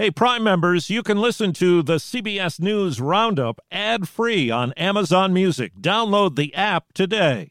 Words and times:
Hey, 0.00 0.12
Prime 0.12 0.44
members, 0.44 0.90
you 0.90 1.02
can 1.02 1.20
listen 1.20 1.52
to 1.54 1.82
the 1.82 1.96
CBS 1.96 2.60
News 2.60 3.00
Roundup 3.00 3.60
ad 3.72 4.08
free 4.08 4.48
on 4.48 4.70
Amazon 4.74 5.32
Music. 5.32 5.74
Download 5.74 6.36
the 6.36 6.54
app 6.54 6.92
today. 6.92 7.50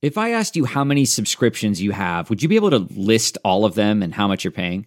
If 0.00 0.16
I 0.16 0.30
asked 0.30 0.56
you 0.56 0.64
how 0.64 0.82
many 0.82 1.04
subscriptions 1.04 1.82
you 1.82 1.90
have, 1.90 2.30
would 2.30 2.42
you 2.42 2.48
be 2.48 2.56
able 2.56 2.70
to 2.70 2.88
list 2.96 3.36
all 3.44 3.66
of 3.66 3.74
them 3.74 4.02
and 4.02 4.14
how 4.14 4.26
much 4.26 4.44
you're 4.44 4.50
paying? 4.50 4.86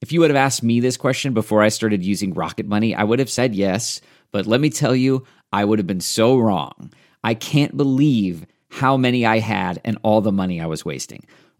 If 0.00 0.10
you 0.10 0.20
would 0.20 0.30
have 0.30 0.36
asked 0.38 0.62
me 0.62 0.80
this 0.80 0.96
question 0.96 1.34
before 1.34 1.60
I 1.60 1.68
started 1.68 2.02
using 2.02 2.32
Rocket 2.32 2.64
Money, 2.64 2.94
I 2.94 3.04
would 3.04 3.18
have 3.18 3.28
said 3.28 3.54
yes. 3.54 4.00
But 4.30 4.46
let 4.46 4.62
me 4.62 4.70
tell 4.70 4.96
you, 4.96 5.26
I 5.52 5.66
would 5.66 5.78
have 5.78 5.86
been 5.86 6.00
so 6.00 6.38
wrong. 6.38 6.94
I 7.22 7.34
can't 7.34 7.76
believe 7.76 8.46
how 8.70 8.96
many 8.96 9.26
I 9.26 9.40
had 9.40 9.82
and 9.84 9.98
all 10.02 10.22
the 10.22 10.32
money 10.32 10.62
I 10.62 10.66
was 10.66 10.82
wasting. 10.82 11.26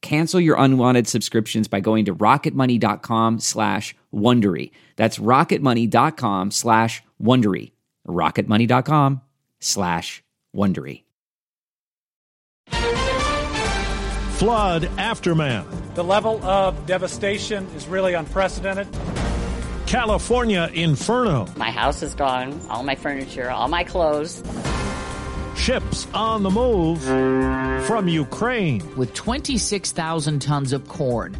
Cancel 0.00 0.40
your 0.40 0.56
unwanted 0.56 1.08
subscriptions 1.08 1.68
by 1.68 1.80
going 1.80 2.04
to 2.06 2.14
rocketmoney.com 2.14 3.40
slash 3.40 3.96
Wondery. 4.14 4.70
That's 4.96 5.18
rocketmoney.com 5.18 6.50
slash 6.50 7.02
Wondery. 7.22 7.72
rocketmoney.com 8.06 9.20
slash 9.60 10.22
Wondery. 10.54 11.02
Flood 14.38 14.84
aftermath. 14.98 15.94
The 15.96 16.04
level 16.04 16.40
of 16.44 16.86
devastation 16.86 17.66
is 17.74 17.88
really 17.88 18.14
unprecedented. 18.14 18.86
California 19.86 20.70
inferno. 20.74 21.48
My 21.56 21.70
house 21.72 22.02
is 22.02 22.14
gone, 22.14 22.60
all 22.70 22.84
my 22.84 22.94
furniture, 22.94 23.50
all 23.50 23.68
my 23.68 23.82
clothes. 23.82 24.42
Ships 25.58 26.06
on 26.14 26.42
the 26.44 26.50
move 26.50 27.02
from 27.84 28.08
Ukraine. 28.08 28.82
with 28.96 29.12
26,000 29.12 30.40
tons 30.40 30.72
of 30.72 30.88
corn. 30.88 31.36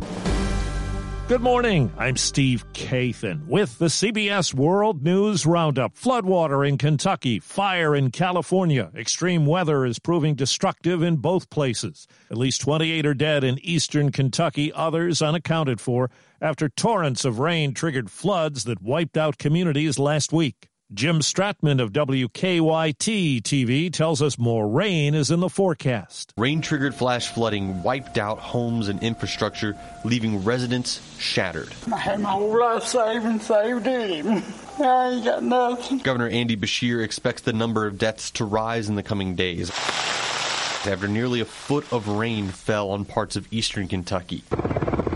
Good 1.29 1.41
morning. 1.41 1.93
I'm 1.97 2.17
Steve 2.17 2.65
Kathan 2.73 3.47
with 3.47 3.79
the 3.79 3.87
CBS 3.87 4.53
World 4.53 5.03
News 5.03 5.47
Roundup. 5.47 5.95
Floodwater 5.95 6.67
in 6.67 6.79
Kentucky, 6.79 7.39
fire 7.39 7.95
in 7.95 8.11
California. 8.11 8.91
Extreme 8.95 9.47
weather 9.47 9.87
is 9.87 9.99
proving 9.99 10.35
destructive 10.35 11.03
in 11.03 11.17
both 11.17 11.49
places. 11.49 12.07
At 12.31 12.39
least 12.39 12.61
28 12.63 13.07
are 13.07 13.15
dead 13.15 13.45
in 13.45 13.59
eastern 13.63 14.11
Kentucky, 14.11 14.73
others 14.73 15.23
unaccounted 15.23 15.81
for 15.81 16.11
after 16.41 16.69
torrents 16.69 17.25
of 17.25 17.39
rain 17.39 17.73
triggered 17.73 18.11
floods 18.11 18.65
that 18.65 18.83
wiped 18.83 19.17
out 19.17 19.39
communities 19.39 19.99
last 19.99 20.33
week. 20.33 20.68
Jim 20.95 21.19
Stratman 21.19 21.83
of 21.83 21.93
WKYT 21.93 23.43
TV 23.43 23.93
tells 23.93 24.23
us 24.23 24.39
more 24.39 24.67
rain 24.67 25.15
is 25.15 25.31
in 25.31 25.41
the 25.41 25.51
forecast. 25.51 26.33
Rain 26.39 26.63
triggered 26.63 26.95
flash 26.95 27.29
flooding 27.29 27.83
wiped 27.83 28.17
out 28.17 28.39
homes 28.39 28.89
and 28.89 29.03
infrastructure, 29.03 29.77
leaving 30.07 30.45
residents 30.45 31.03
shattered. 31.19 31.69
I 31.93 31.99
had 31.99 32.21
my 32.21 32.31
whole 32.31 32.59
life 32.59 32.85
saved 32.85 33.27
and 33.27 33.43
saved 33.43 33.85
him. 33.85 34.43
I 34.79 35.11
ain't 35.11 35.25
got 35.27 35.43
nothing. 35.43 35.99
Governor 35.99 36.29
Andy 36.29 36.57
Beshear 36.57 37.05
expects 37.05 37.43
the 37.43 37.53
number 37.53 37.87
of 37.87 37.99
deaths 37.99 38.31
to 38.33 38.47
rise 38.47 38.89
in 38.89 38.95
the 38.95 39.03
coming 39.03 39.35
days 39.35 39.69
after 39.69 41.07
nearly 41.07 41.41
a 41.41 41.45
foot 41.45 41.93
of 41.93 42.09
rain 42.09 42.49
fell 42.49 42.93
on 42.93 43.05
parts 43.05 43.37
of 43.37 43.47
eastern 43.53 43.89
Kentucky. 43.89 44.43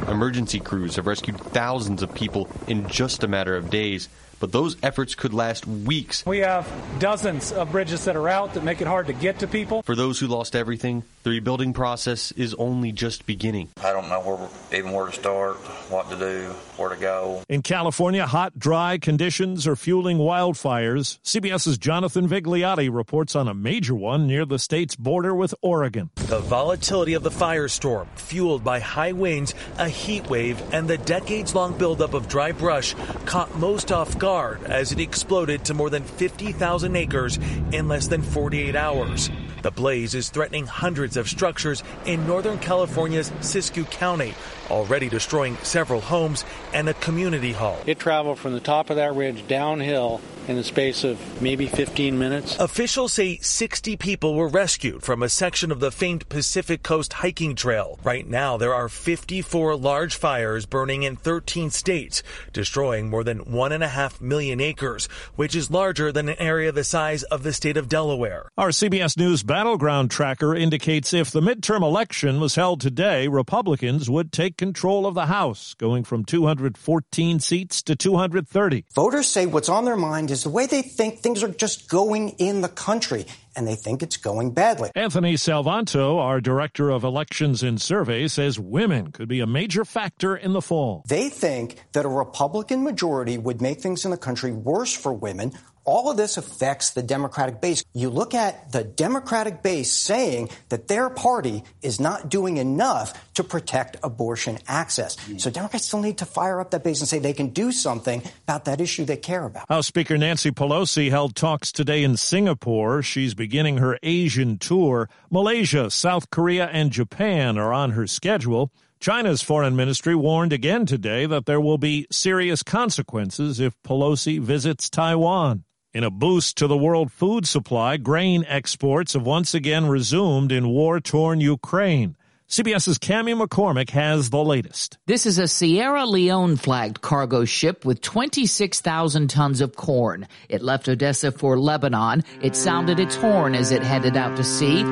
Emergency 0.07 0.61
crews 0.61 0.97
have 0.97 1.07
rescued 1.07 1.41
thousands 1.41 2.03
of 2.03 2.15
people 2.15 2.47
in 2.67 2.87
just 2.89 3.25
a 3.25 3.29
matter 3.29 3.57
of 3.57 3.71
days, 3.71 4.11
but 4.43 4.51
those 4.51 4.77
efforts 4.83 5.15
could 5.15 5.33
last 5.33 5.69
weeks. 5.69 6.27
We 6.27 6.39
have 6.39 6.69
dozens 6.99 7.53
of 7.53 7.71
bridges 7.71 8.07
that 8.07 8.17
are 8.17 8.29
out 8.29 8.55
that 8.55 8.65
make 8.65 8.81
it 8.81 8.89
hard 8.89 9.07
to 9.07 9.13
get 9.13 9.39
to 9.39 9.47
people. 9.47 9.83
For 9.83 9.95
those 9.95 10.19
who 10.19 10.27
lost 10.27 10.57
everything, 10.57 11.05
the 11.23 11.31
rebuilding 11.31 11.73
process 11.73 12.33
is 12.33 12.53
only 12.55 12.91
just 12.91 13.25
beginning. 13.25 13.69
I 13.81 13.93
don't 13.93 14.09
know 14.09 14.21
where 14.21 14.49
even 14.77 14.91
where 14.91 15.07
to 15.07 15.13
start, 15.13 15.59
what 15.89 16.11
to 16.11 16.17
do, 16.17 16.49
where 16.77 16.91
to 16.91 16.97
go. 16.97 17.45
In 17.49 17.63
California, 17.63 18.27
hot, 18.27 18.59
dry 18.59 18.99
conditions 18.99 19.69
are 19.69 19.77
fueling 19.77 20.19
wildfires. 20.19 21.21
CBS's 21.23 21.79
Jonathan 21.79 22.29
Vigliotti 22.29 22.93
reports 22.93 23.37
on 23.37 23.47
a 23.47 23.55
major 23.55 23.95
one 23.95 24.27
near 24.27 24.45
the 24.45 24.59
state's 24.59 24.97
border 24.97 25.37
with 25.37 25.55
Oregon. 25.63 26.11
The 26.17 26.41
volatility 26.41 27.15
of 27.15 27.23
the 27.23 27.31
firestorm, 27.31 28.09
fueled 28.17 28.65
by 28.65 28.81
high 28.81 29.13
winds, 29.13 29.55
a 29.79 29.89
heat 29.89 30.29
wave, 30.29 30.61
and 30.75 30.89
the 30.89 30.99
decades 30.99 31.55
long 31.55 31.79
buildup 31.79 32.15
of 32.15 32.29
dry 32.29 32.51
brush, 32.51 32.97
caught 33.25 33.57
most 33.57 33.93
off 33.93 34.19
guard 34.19 34.32
as 34.33 34.93
it 34.93 34.99
exploded 34.99 35.65
to 35.67 35.75
more 35.75 35.91
than 35.91 36.03
50,000 36.03 36.97
acres 36.97 37.39
in 37.71 37.87
less 37.89 38.09
than 38.09 38.23
48 38.23 38.75
hours. 38.75 39.31
The 39.61 39.71
blaze 39.71 40.15
is 40.15 40.31
threatening 40.31 40.67
hundreds 40.67 41.17
of 41.17 41.29
structures 41.29 41.83
in 42.07 42.27
Northern 42.27 42.59
California's 42.59 43.31
Siskiyou 43.41 43.89
County, 43.91 44.35
already 44.71 45.09
destroying 45.09 45.57
several 45.59 46.01
homes 46.01 46.45
and 46.73 46.89
a 46.89 46.95
community 46.95 47.53
hall. 47.53 47.79
It 47.87 47.99
traveled 47.99 48.39
from 48.39 48.55
the 48.55 48.61
top 48.61 48.89
of 48.89 48.97
that 48.97 49.15
ridge 49.15 49.47
downhill 49.47 50.21
in 50.49 50.57
the 50.57 50.65
space 50.65 51.05
of 51.05 51.19
maybe 51.41 51.67
15 51.67 52.19
minutes. 52.19 52.59
Officials 52.59 53.13
say 53.13 53.39
60 53.39 53.97
people 53.97 54.35
were 54.35 54.49
rescued 54.49 55.03
from 55.03 55.23
a 55.23 55.29
section 55.29 55.71
of 55.71 55.81
the 55.81 55.91
famed 55.91 56.29
Pacific 56.29 56.83
Coast 56.83 57.13
hiking 57.13 57.55
trail. 57.55 57.99
Right 58.03 58.27
now, 58.27 58.57
there 58.57 58.75
are 58.75 58.89
54 58.89 59.77
large 59.77 60.17
fires 60.17 60.67
burning 60.67 61.05
in 61.05 61.17
13 61.17 61.71
states, 61.71 62.23
destroying 62.53 63.09
more 63.09 63.25
than 63.25 63.53
one 63.53 63.73
and 63.73 63.85
a 63.85 63.89
half 63.89 64.21
million 64.21 64.61
acres, 64.61 65.07
which 65.37 65.55
is 65.55 65.71
larger 65.71 66.11
than 66.11 66.29
an 66.29 66.37
area 66.39 66.73
the 66.73 66.85
size 66.85 67.23
of 67.25 67.43
the 67.43 67.53
state 67.53 67.77
of 67.77 67.89
Delaware. 67.89 68.49
Our 68.59 68.71
CBS 68.71 69.17
News 69.17 69.43
battleground 69.43 70.11
tracker 70.11 70.55
indicates 70.55 71.13
if 71.13 71.31
the 71.31 71.41
midterm 71.41 71.83
election 71.83 72.41
was 72.41 72.57
held 72.57 72.81
today, 72.81 73.29
Republicans 73.29 74.11
would 74.11 74.33
take 74.33 74.57
control 74.57 75.07
of 75.07 75.15
the 75.15 75.27
House, 75.27 75.75
going 75.75 76.05
from 76.05 76.25
214 76.25 77.39
seats 77.41 77.83
to 77.83 77.95
230. 77.95 78.85
Voters 78.95 79.27
say 79.29 79.47
what's 79.47 79.69
on 79.69 79.85
their 79.85 79.97
mind 79.97 80.32
is 80.33 80.43
the 80.43 80.51
way 80.51 80.67
they 80.67 80.83
think 80.83 81.21
things 81.21 81.43
are 81.43 81.49
just 81.49 81.89
going 81.89 82.31
in 82.39 82.61
the 82.63 82.69
country, 82.69 83.27
and 83.55 83.69
they 83.69 83.77
think 83.77 84.03
it's 84.03 84.17
going 84.17 84.53
badly. 84.53 84.91
Anthony 84.95 85.35
Salvanto, 85.35 86.19
our 86.19 86.41
director 86.41 86.91
of 86.91 87.05
elections 87.05 87.63
and 87.63 87.81
survey, 87.81 88.27
says 88.27 88.59
women 88.59 89.13
could 89.13 89.29
be 89.29 89.41
a 89.41 89.47
major 89.47 89.85
factor 89.85 90.35
in 90.35 90.53
the 90.53 90.63
fall. 90.63 91.05
They 91.07 91.29
think 91.29 91.85
that 91.93 92.05
a 92.05 92.09
Republican 92.09 92.83
majority 92.83 93.39
would 93.39 93.61
make 93.61 93.81
things 93.81 94.05
in 94.05 94.11
the 94.11 94.17
country 94.17 94.51
worse 94.51 94.93
for 94.93 95.13
women. 95.13 95.53
All 95.85 96.11
of 96.11 96.17
this 96.17 96.37
affects 96.37 96.91
the 96.91 97.03
Democratic 97.03 97.61
base. 97.61 97.85
You 97.93 98.09
look 98.09 98.35
at 98.35 98.71
the 98.71 98.85
Democratic 98.85 99.63
base 99.63 99.93
saying 99.93 100.51
that 100.69 100.87
their 100.87 101.11
party 101.11 101.65
is 101.83 101.99
not 101.99 102.29
doing 102.29 102.59
enough 102.59 103.13
to 103.35 103.45
protect 103.45 103.97
abortion 104.03 104.59
access. 104.69 105.17
Mm. 105.17 105.41
So 105.41 105.51
Democrats 105.51 105.87
still 105.87 106.01
need 106.01 106.19
to 106.19 106.27
fire 106.27 106.61
up 106.61 106.71
that 106.71 106.85
base 106.85 107.01
and 107.01 107.09
say 107.09 107.19
they 107.19 107.33
can 107.33 107.49
do 107.49 107.73
something 107.73 108.23
about 108.45 108.67
that 108.67 108.81
issue 108.81 109.05
they 109.05 109.17
care 109.17 109.45
about. 109.45 109.69
House 109.69 109.89
Speaker 109.89 110.17
Nancy 110.17 110.53
Pelosi 110.53 111.11
held 111.11 111.35
talks 111.35 111.73
today 111.73 112.05
in 112.05 112.17
Singapore. 112.17 113.03
She's 113.03 113.35
beginning 113.35 113.79
her 113.79 113.99
Asian 114.03 114.59
tour. 114.59 115.09
Malaysia, 115.31 115.91
South 115.91 116.31
Korea, 116.31 116.67
and 116.67 116.93
Japan 116.93 117.59
are 117.59 117.73
on 117.73 117.93
her 117.93 118.07
schedule. 118.07 118.71
China's 119.01 119.43
foreign 119.43 119.75
ministry 119.75 120.15
warned 120.15 120.53
again 120.53 120.87
today 120.87 121.27
that 121.27 121.45
there 121.45 121.61
will 121.61 121.77
be 121.77 122.07
serious 122.13 122.63
consequences 122.63 123.59
if 123.59 123.75
Pelosi 123.83 124.39
visits 124.39 124.89
Taiwan. 124.89 125.65
In 125.95 126.05
a 126.05 126.11
boost 126.11 126.57
to 126.57 126.67
the 126.67 126.77
world 126.77 127.13
food 127.13 127.47
supply, 127.47 127.99
grain 127.99 128.47
exports 128.49 129.13
have 129.13 129.27
once 129.27 129.53
again 129.53 129.89
resumed 129.89 130.51
in 130.51 130.69
war 130.69 131.01
torn 131.01 131.43
Ukraine. 131.43 132.17
CBS's 132.53 132.99
Cami 132.99 133.35
McCormick 133.35 133.89
has 133.89 134.29
the 134.29 134.45
latest. 134.45 134.99
This 135.07 135.25
is 135.25 135.39
a 135.39 135.49
Sierra 135.49 136.05
Leone 136.05 136.57
flagged 136.57 137.01
cargo 137.01 137.47
ship 137.47 137.87
with 137.87 138.03
26,000 138.03 139.29
tons 139.29 139.63
of 139.63 139.75
corn. 139.75 140.29
It 140.51 140.61
left 140.61 140.87
Odessa 140.87 141.33
for 141.33 141.59
Lebanon. 141.59 142.25
It 142.43 142.55
sounded 142.55 143.01
its 143.01 143.17
horn 143.17 143.55
as 143.55 143.73
it 143.73 143.83
headed 143.83 144.19
out 144.19 144.37
to 144.37 144.45
sea. 144.45 144.83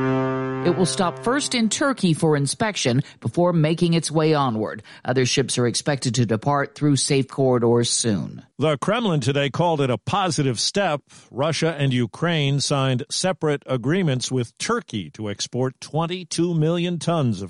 It 0.62 0.76
will 0.76 0.84
stop 0.84 1.24
first 1.24 1.54
in 1.54 1.70
Turkey 1.70 2.12
for 2.12 2.36
inspection 2.36 3.02
before 3.20 3.54
making 3.54 3.94
its 3.94 4.10
way 4.10 4.34
onward. 4.34 4.82
Other 5.06 5.24
ships 5.24 5.56
are 5.56 5.66
expected 5.66 6.16
to 6.16 6.26
depart 6.26 6.74
through 6.74 6.96
safe 6.96 7.28
corridors 7.28 7.88
soon. 7.88 8.44
The 8.58 8.76
Kremlin 8.76 9.20
today 9.20 9.48
called 9.48 9.80
it 9.80 9.88
a 9.88 9.96
positive 9.96 10.60
step. 10.60 11.00
Russia 11.30 11.74
and 11.78 11.94
Ukraine 11.94 12.60
signed 12.60 13.06
separate 13.10 13.62
agreements 13.64 14.30
with 14.30 14.56
Turkey 14.58 15.08
to 15.12 15.30
export 15.30 15.80
22 15.80 16.52
million 16.52 16.98
tons 16.98 17.40
of 17.40 17.49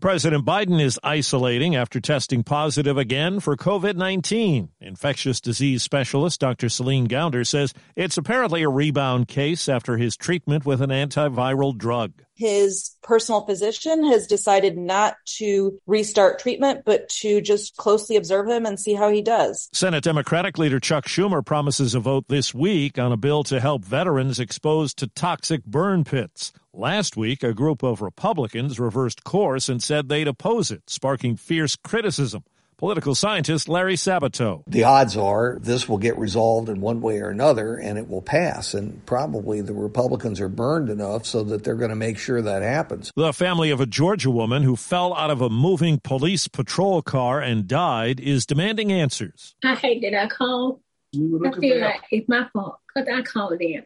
President 0.00 0.46
Biden 0.46 0.80
is 0.80 0.98
isolating 1.02 1.76
after 1.76 2.00
testing 2.00 2.42
positive 2.42 2.96
again 2.96 3.38
for 3.38 3.54
COVID 3.54 3.96
19. 3.96 4.70
Infectious 4.80 5.42
disease 5.42 5.82
specialist 5.82 6.40
Dr. 6.40 6.70
Celine 6.70 7.06
Gounder 7.06 7.46
says 7.46 7.74
it's 7.96 8.16
apparently 8.16 8.62
a 8.62 8.68
rebound 8.70 9.28
case 9.28 9.68
after 9.68 9.98
his 9.98 10.16
treatment 10.16 10.64
with 10.64 10.80
an 10.80 10.88
antiviral 10.88 11.76
drug 11.76 12.12
his 12.40 12.96
personal 13.02 13.44
physician 13.44 14.10
has 14.10 14.26
decided 14.26 14.78
not 14.78 15.14
to 15.26 15.78
restart 15.86 16.38
treatment, 16.38 16.84
but 16.86 17.06
to 17.10 17.42
just 17.42 17.76
closely 17.76 18.16
observe 18.16 18.48
him 18.48 18.64
and 18.64 18.80
see 18.80 18.94
how 18.94 19.10
he 19.10 19.20
does. 19.20 19.68
Senate 19.74 20.02
Democratic 20.02 20.56
leader 20.56 20.80
Chuck 20.80 21.04
Schumer 21.04 21.44
promises 21.44 21.94
a 21.94 22.00
vote 22.00 22.24
this 22.28 22.54
week 22.54 22.98
on 22.98 23.12
a 23.12 23.18
bill 23.18 23.44
to 23.44 23.60
help 23.60 23.84
veterans 23.84 24.40
exposed 24.40 24.96
to 24.98 25.06
toxic 25.08 25.62
burn 25.66 26.02
pits. 26.02 26.54
Last 26.72 27.16
week, 27.16 27.42
a 27.42 27.52
group 27.52 27.82
of 27.82 28.00
Republicans 28.00 28.78
reversed 28.78 29.24
course 29.24 29.68
and 29.68 29.82
said 29.82 30.08
they'd 30.08 30.28
oppose 30.28 30.70
it, 30.70 30.88
sparking 30.88 31.36
fierce 31.36 31.76
criticism 31.76 32.44
political 32.80 33.14
scientist 33.14 33.68
Larry 33.68 33.94
Sabato. 33.94 34.62
The 34.66 34.84
odds 34.84 35.14
are 35.14 35.58
this 35.60 35.86
will 35.86 35.98
get 35.98 36.16
resolved 36.18 36.70
in 36.70 36.80
one 36.80 37.02
way 37.02 37.18
or 37.18 37.28
another 37.28 37.76
and 37.76 37.98
it 37.98 38.08
will 38.08 38.22
pass. 38.22 38.72
And 38.72 39.04
probably 39.04 39.60
the 39.60 39.74
Republicans 39.74 40.40
are 40.40 40.48
burned 40.48 40.88
enough 40.88 41.26
so 41.26 41.44
that 41.44 41.62
they're 41.62 41.74
going 41.74 41.90
to 41.90 41.96
make 41.96 42.16
sure 42.16 42.40
that 42.40 42.62
happens. 42.62 43.12
The 43.14 43.34
family 43.34 43.70
of 43.70 43.82
a 43.82 43.86
Georgia 43.86 44.30
woman 44.30 44.62
who 44.62 44.76
fell 44.76 45.14
out 45.14 45.28
of 45.28 45.42
a 45.42 45.50
moving 45.50 46.00
police 46.02 46.48
patrol 46.48 47.02
car 47.02 47.42
and 47.42 47.68
died 47.68 48.18
is 48.18 48.46
demanding 48.46 48.90
answers. 48.90 49.54
I 49.62 49.74
hate 49.74 50.00
that 50.00 50.18
I 50.18 50.26
called. 50.28 50.80
I 51.14 51.50
feel 51.60 51.80
like 51.80 52.00
it's 52.10 52.30
my 52.30 52.48
fault 52.50 52.78
because 52.94 53.08
I 53.12 53.20
called 53.20 53.58
them. 53.58 53.84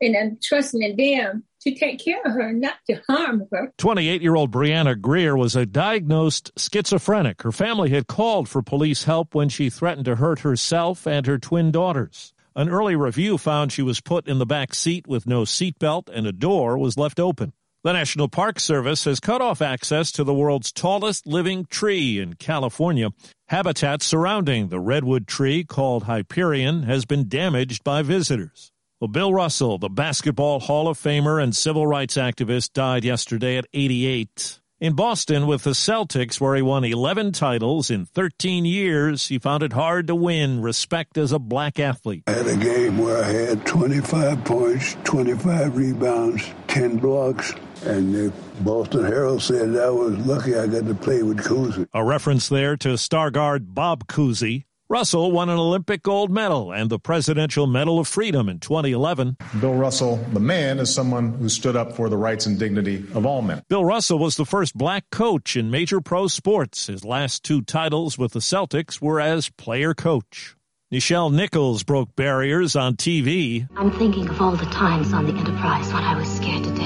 And 0.00 0.16
I'm 0.16 0.38
trusting 0.42 0.82
in 0.82 0.96
them 0.96 1.44
to 1.62 1.74
take 1.74 2.04
care 2.04 2.20
of 2.24 2.32
her, 2.32 2.52
not 2.52 2.76
to 2.88 3.00
harm 3.08 3.46
her. 3.52 3.72
28 3.78 4.22
year 4.22 4.34
old 4.34 4.50
Brianna 4.50 5.00
Grier 5.00 5.36
was 5.36 5.56
a 5.56 5.66
diagnosed 5.66 6.50
schizophrenic. 6.56 7.42
Her 7.42 7.52
family 7.52 7.90
had 7.90 8.06
called 8.06 8.48
for 8.48 8.62
police 8.62 9.04
help 9.04 9.34
when 9.34 9.48
she 9.48 9.70
threatened 9.70 10.04
to 10.04 10.16
hurt 10.16 10.40
herself 10.40 11.06
and 11.06 11.26
her 11.26 11.38
twin 11.38 11.70
daughters. 11.70 12.34
An 12.56 12.68
early 12.68 12.94
review 12.94 13.38
found 13.38 13.72
she 13.72 13.82
was 13.82 14.00
put 14.00 14.28
in 14.28 14.38
the 14.38 14.46
back 14.46 14.74
seat 14.74 15.06
with 15.08 15.26
no 15.26 15.42
seatbelt 15.42 16.08
and 16.08 16.26
a 16.26 16.32
door 16.32 16.78
was 16.78 16.96
left 16.96 17.18
open. 17.18 17.52
The 17.82 17.92
National 17.92 18.28
Park 18.28 18.60
Service 18.60 19.04
has 19.04 19.20
cut 19.20 19.42
off 19.42 19.60
access 19.60 20.10
to 20.12 20.24
the 20.24 20.32
world's 20.32 20.72
tallest 20.72 21.26
living 21.26 21.66
tree 21.66 22.18
in 22.18 22.34
California. 22.34 23.10
Habitat 23.48 24.02
surrounding 24.02 24.68
the 24.68 24.80
redwood 24.80 25.26
tree 25.26 25.64
called 25.64 26.04
Hyperion 26.04 26.84
has 26.84 27.04
been 27.04 27.28
damaged 27.28 27.84
by 27.84 28.00
visitors. 28.00 28.72
Well, 29.04 29.08
Bill 29.10 29.34
Russell, 29.34 29.76
the 29.76 29.90
Basketball 29.90 30.60
Hall 30.60 30.88
of 30.88 30.98
Famer 30.98 31.42
and 31.42 31.54
civil 31.54 31.86
rights 31.86 32.14
activist, 32.14 32.72
died 32.72 33.04
yesterday 33.04 33.58
at 33.58 33.66
88. 33.74 34.60
In 34.80 34.94
Boston 34.94 35.46
with 35.46 35.64
the 35.64 35.72
Celtics, 35.72 36.40
where 36.40 36.54
he 36.54 36.62
won 36.62 36.84
11 36.84 37.32
titles 37.32 37.90
in 37.90 38.06
13 38.06 38.64
years, 38.64 39.28
he 39.28 39.38
found 39.38 39.62
it 39.62 39.74
hard 39.74 40.06
to 40.06 40.14
win 40.14 40.62
respect 40.62 41.18
as 41.18 41.32
a 41.32 41.38
black 41.38 41.78
athlete. 41.78 42.22
I 42.28 42.30
had 42.30 42.46
a 42.46 42.56
game 42.56 42.96
where 42.96 43.22
I 43.22 43.28
had 43.28 43.66
25 43.66 44.42
points, 44.42 44.96
25 45.04 45.76
rebounds, 45.76 46.42
10 46.68 46.96
blocks, 46.96 47.52
and 47.84 48.14
the 48.14 48.32
Boston 48.60 49.04
Herald 49.04 49.42
said 49.42 49.76
I 49.76 49.90
was 49.90 50.16
lucky 50.20 50.56
I 50.56 50.66
got 50.66 50.86
to 50.86 50.94
play 50.94 51.22
with 51.22 51.44
Cousy. 51.44 51.86
A 51.92 52.02
reference 52.02 52.48
there 52.48 52.74
to 52.78 52.96
star 52.96 53.30
guard 53.30 53.74
Bob 53.74 54.06
Cousy, 54.06 54.64
Russell 54.94 55.32
won 55.32 55.48
an 55.48 55.58
Olympic 55.58 56.04
gold 56.04 56.30
medal 56.30 56.70
and 56.72 56.88
the 56.88 57.00
Presidential 57.00 57.66
Medal 57.66 57.98
of 57.98 58.06
Freedom 58.06 58.48
in 58.48 58.60
2011. 58.60 59.36
Bill 59.60 59.74
Russell, 59.74 60.24
the 60.32 60.38
man, 60.38 60.78
is 60.78 60.94
someone 60.94 61.32
who 61.32 61.48
stood 61.48 61.74
up 61.74 61.96
for 61.96 62.08
the 62.08 62.16
rights 62.16 62.46
and 62.46 62.60
dignity 62.60 63.04
of 63.12 63.26
all 63.26 63.42
men. 63.42 63.64
Bill 63.68 63.84
Russell 63.84 64.20
was 64.20 64.36
the 64.36 64.44
first 64.44 64.78
black 64.78 65.10
coach 65.10 65.56
in 65.56 65.68
major 65.68 66.00
pro 66.00 66.28
sports. 66.28 66.86
His 66.86 67.04
last 67.04 67.42
two 67.42 67.62
titles 67.62 68.16
with 68.16 68.34
the 68.34 68.38
Celtics 68.38 69.00
were 69.00 69.20
as 69.20 69.48
player 69.48 69.94
coach. 69.94 70.54
Nichelle 70.92 71.32
Nichols 71.32 71.82
broke 71.82 72.14
barriers 72.14 72.76
on 72.76 72.94
TV. 72.94 73.68
I'm 73.76 73.90
thinking 73.90 74.28
of 74.28 74.40
all 74.40 74.54
the 74.54 74.66
times 74.66 75.12
on 75.12 75.26
the 75.26 75.32
Enterprise 75.32 75.92
when 75.92 76.04
I 76.04 76.16
was 76.16 76.28
scared 76.28 76.62
to 76.62 76.70
death. 76.72 76.83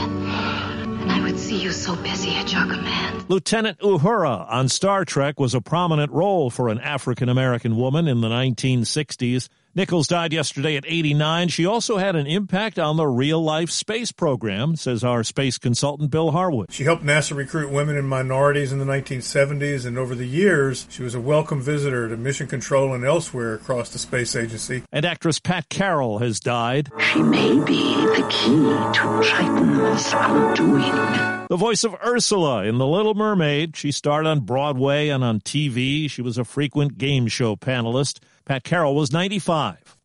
See 1.39 1.63
you 1.63 1.73
so 1.73 1.97
busy 1.97 2.35
at 2.35 2.53
your 2.53 2.67
command. 2.67 3.31
Lieutenant 3.31 3.79
Uhura 3.79 4.51
on 4.51 4.69
Star 4.69 5.05
Trek 5.05 5.39
was 5.39 5.55
a 5.55 5.61
prominent 5.61 6.13
role 6.13 6.51
for 6.51 6.69
an 6.69 6.81
African 6.81 7.29
American 7.29 7.77
woman 7.77 8.09
in 8.09 8.21
the 8.21 8.29
1960s. 8.29 9.49
Nichols 9.75 10.09
died 10.09 10.33
yesterday 10.33 10.77
at 10.77 10.85
89. 10.87 11.49
She 11.49 11.67
also 11.67 11.99
had 11.99 12.17
an 12.17 12.27
impact 12.27 12.79
on 12.79 12.97
the 12.97 13.07
real 13.07 13.43
life 13.43 13.71
space 13.71 14.11
program, 14.11 14.77
says 14.77 15.05
our 15.05 15.23
space 15.23 15.59
consultant 15.59 16.11
Bill 16.11 16.33
Harwood. 16.33 16.73
She 16.73 16.85
helped 16.85 17.05
NASA 17.05 17.37
recruit 17.37 17.71
women 17.71 17.97
and 17.97 18.09
minorities 18.09 18.73
in 18.73 18.79
the 18.79 18.85
1970s, 18.85 19.87
and 19.87 19.99
over 19.99 20.15
the 20.15 20.27
years, 20.27 20.87
she 20.89 21.03
was 21.03 21.15
a 21.15 21.21
welcome 21.21 21.61
visitor 21.61 22.09
to 22.09 22.17
mission 22.17 22.47
control 22.47 22.95
and 22.95 23.05
elsewhere 23.05 23.55
across 23.55 23.91
the 23.91 23.99
space 23.99 24.35
agency. 24.35 24.83
And 24.91 25.05
actress 25.05 25.39
Pat 25.39 25.69
Carroll 25.69 26.19
has 26.19 26.41
died. 26.41 26.91
She 27.13 27.23
may 27.23 27.59
be 27.61 27.95
the 27.95 28.27
key 28.31 28.63
to 28.99 29.23
Triton's 29.23 30.13
undoing. 30.13 31.38
The 31.49 31.57
voice 31.57 31.83
of 31.83 31.97
Ursula 32.05 32.65
in 32.65 32.77
The 32.77 32.87
Little 32.87 33.15
Mermaid. 33.15 33.75
She 33.75 33.91
starred 33.91 34.27
on 34.27 34.41
Broadway 34.41 35.09
and 35.09 35.25
on 35.25 35.41
TV. 35.41 36.11
She 36.11 36.21
was 36.21 36.37
a 36.37 36.45
frequent 36.45 36.99
game 36.99 37.27
show 37.27 37.57
panelist. 37.57 38.19
Pat 38.45 38.65
Carroll 38.65 38.95
was 38.95 39.15
95. 39.15 39.97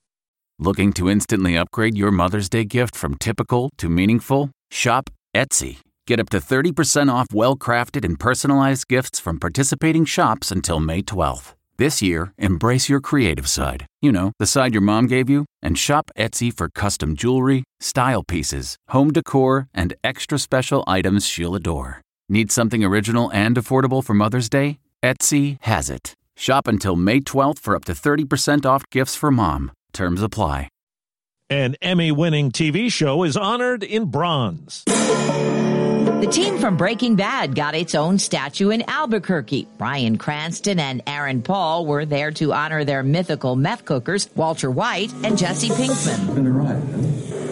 Looking 0.57 0.94
to 0.94 1.10
instantly 1.10 1.57
upgrade 1.57 1.98
your 1.98 2.12
Mother's 2.12 2.48
Day 2.48 2.63
gift 2.63 2.95
from 2.95 3.16
typical 3.16 3.72
to 3.78 3.90
meaningful? 3.90 4.51
Shop 4.72 5.10
Etsy. 5.36 5.79
Get 6.08 6.22
up 6.22 6.29
to 6.29 6.38
30% 6.38 7.12
off 7.12 7.27
well 7.34 7.58
crafted 7.58 8.06
and 8.06 8.17
personalized 8.17 8.88
gifts 8.88 9.20
from 9.20 9.38
participating 9.38 10.06
shops 10.06 10.50
until 10.50 10.79
May 10.79 11.01
12th. 11.01 11.56
This 11.77 12.03
year, 12.03 12.34
embrace 12.38 12.88
your 12.88 13.01
creative 13.01 13.50
side. 13.50 13.88
You 14.00 14.12
know, 14.12 14.32
the 14.38 14.46
side 14.46 14.74
your 14.74 14.82
mom 14.82 15.08
gave 15.08 15.27
you, 15.27 15.46
and 15.60 15.77
shop 15.77 16.12
Etsy 16.15 16.56
for 16.56 16.70
custom 16.70 17.15
jewelry, 17.15 17.63
style 17.80 18.24
pieces, 18.24 18.77
home 18.89 19.12
decor, 19.12 19.70
and 19.74 19.96
extra 20.03 20.38
special 20.38 20.84
items 20.86 21.25
she'll 21.25 21.56
adore. 21.56 22.01
Need 22.30 22.51
something 22.51 22.84
original 22.84 23.32
and 23.32 23.56
affordable 23.56 24.03
for 24.03 24.13
Mother's 24.13 24.50
Day? 24.50 24.77
Etsy 25.01 25.58
has 25.62 25.89
it. 25.89 26.13
Shop 26.38 26.68
until 26.68 26.96
May 26.96 27.20
12th 27.20 27.60
for 27.60 27.75
up 27.75 27.86
to 27.86 27.94
30% 27.94 28.68
off 28.68 28.84
gifts 28.92 29.15
for 29.15 29.32
mom. 29.32 29.72
Terms 29.94 30.22
apply. 30.22 30.70
An 31.50 31.75
Emmy 31.82 32.12
winning 32.12 32.51
TV 32.51 32.92
show 32.92 33.24
is 33.24 33.36
honored 33.36 33.84
in 33.84 34.06
bronze. 34.06 34.84
The 36.24 36.32
team 36.32 36.58
from 36.58 36.77
Breaking 36.77 37.18
Bad 37.18 37.53
got 37.53 37.75
its 37.75 37.94
own 37.96 38.18
statue 38.18 38.70
in 38.70 38.89
Albuquerque. 38.89 39.68
Bryan 39.77 40.18
Cranston 40.18 40.80
and 40.80 41.03
Aaron 41.06 41.42
Paul 41.42 41.86
were 41.86 42.06
there 42.06 42.32
to 42.32 42.53
honor 42.53 42.86
their 42.86 43.03
mythical 43.03 43.58
meth 43.58 43.84
cookers, 43.84 44.30
Walter 44.34 44.72
White 44.72 45.12
and 45.25 45.38
Jesse 45.38 45.68
Pinkman. 45.68 46.34
Been 46.34 46.48
a 46.48 46.51
ride, 46.51 46.82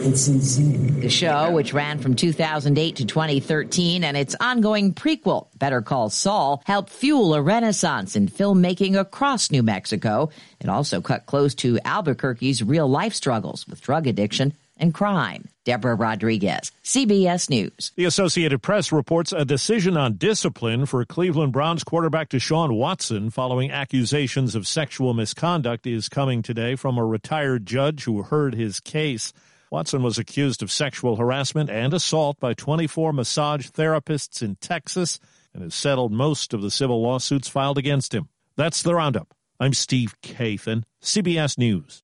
it's 0.07 0.25
insane. 0.29 1.01
The 1.01 1.09
show, 1.09 1.51
which 1.51 1.73
ran 1.73 1.99
from 1.99 2.15
2008 2.15 2.95
to 2.95 3.05
2013, 3.05 4.05
and 4.05 4.15
its 4.15 4.37
ongoing 4.39 4.93
prequel, 4.93 5.47
Better 5.59 5.81
Call 5.81 6.09
Saul, 6.09 6.63
helped 6.65 6.91
fuel 6.91 7.33
a 7.33 7.41
renaissance 7.41 8.15
in 8.15 8.29
filmmaking 8.29 8.97
across 8.97 9.51
New 9.51 9.63
Mexico. 9.63 10.29
It 10.61 10.69
also 10.69 11.01
cut 11.01 11.25
close 11.25 11.55
to 11.55 11.77
Albuquerque's 11.83 12.63
real 12.63 12.87
life 12.87 13.15
struggles 13.15 13.67
with 13.67 13.81
drug 13.81 14.07
addiction 14.07 14.53
and 14.77 14.93
crime. 14.93 15.49
Deborah 15.63 15.95
Rodriguez, 15.95 16.71
CBS 16.83 17.49
News. 17.49 17.91
The 17.95 18.05
Associated 18.05 18.61
Press 18.61 18.91
reports 18.91 19.31
a 19.31 19.45
decision 19.45 19.95
on 19.95 20.17
discipline 20.17 20.85
for 20.85 21.05
Cleveland 21.05 21.53
Browns 21.53 21.83
quarterback 21.83 22.29
Deshaun 22.29 22.75
Watson 22.75 23.29
following 23.29 23.71
accusations 23.71 24.55
of 24.55 24.67
sexual 24.67 25.13
misconduct 25.13 25.85
is 25.85 26.09
coming 26.09 26.41
today 26.41 26.75
from 26.75 26.97
a 26.97 27.05
retired 27.05 27.65
judge 27.65 28.03
who 28.03 28.23
heard 28.23 28.55
his 28.55 28.79
case. 28.79 29.33
Watson 29.69 30.03
was 30.03 30.17
accused 30.17 30.61
of 30.61 30.71
sexual 30.71 31.15
harassment 31.15 31.69
and 31.69 31.93
assault 31.93 32.39
by 32.39 32.53
24 32.53 33.13
massage 33.13 33.67
therapists 33.67 34.41
in 34.41 34.55
Texas 34.55 35.19
and 35.53 35.63
has 35.63 35.75
settled 35.75 36.11
most 36.11 36.53
of 36.53 36.61
the 36.61 36.71
civil 36.71 37.01
lawsuits 37.01 37.47
filed 37.47 37.77
against 37.77 38.13
him. 38.13 38.29
That's 38.57 38.81
the 38.81 38.95
roundup. 38.95 39.33
I'm 39.59 39.73
Steve 39.73 40.15
Kathan, 40.21 40.83
CBS 41.01 41.57
News. 41.57 42.03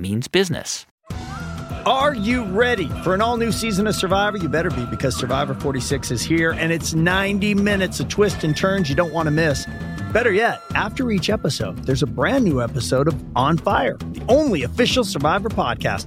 means 0.00 0.28
business. 0.28 0.86
Are 1.86 2.14
you 2.14 2.44
ready 2.44 2.88
for 3.02 3.14
an 3.14 3.22
all 3.22 3.38
new 3.38 3.52
season 3.52 3.86
of 3.86 3.94
Survivor? 3.94 4.36
You 4.36 4.50
better 4.50 4.70
be 4.70 4.84
because 4.86 5.16
Survivor 5.16 5.54
46 5.54 6.10
is 6.10 6.22
here 6.22 6.50
and 6.50 6.72
it's 6.72 6.92
90 6.92 7.54
minutes 7.54 8.00
of 8.00 8.08
twists 8.08 8.44
and 8.44 8.54
turns 8.54 8.90
you 8.90 8.94
don't 8.94 9.14
want 9.14 9.28
to 9.28 9.30
miss. 9.30 9.66
Better 10.12 10.30
yet, 10.32 10.60
after 10.74 11.10
each 11.10 11.30
episode, 11.30 11.78
there's 11.84 12.02
a 12.02 12.06
brand 12.06 12.44
new 12.44 12.60
episode 12.60 13.08
of 13.08 13.24
On 13.34 13.56
Fire, 13.56 13.96
the 14.12 14.22
only 14.28 14.62
official 14.62 15.04
Survivor 15.04 15.48
podcast. 15.48 16.06